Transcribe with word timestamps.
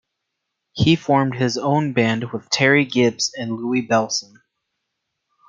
He 0.71 0.95
formed 0.95 1.35
his 1.35 1.59
own 1.59 1.93
band 1.93 2.31
with 2.33 2.49
Terry 2.49 2.85
Gibbs 2.85 3.31
and 3.37 3.51
Louie 3.51 3.85
Bellson. 3.87 4.41